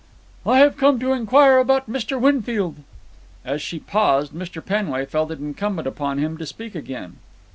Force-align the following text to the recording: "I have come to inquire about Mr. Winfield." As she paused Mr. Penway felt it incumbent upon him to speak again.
"I 0.47 0.57
have 0.57 0.77
come 0.77 0.99
to 0.99 1.13
inquire 1.13 1.59
about 1.59 1.87
Mr. 1.87 2.19
Winfield." 2.19 2.77
As 3.45 3.61
she 3.61 3.77
paused 3.77 4.31
Mr. 4.33 4.59
Penway 4.65 5.05
felt 5.05 5.29
it 5.29 5.37
incumbent 5.37 5.87
upon 5.87 6.17
him 6.17 6.39
to 6.39 6.45
speak 6.47 6.73
again. 6.73 7.17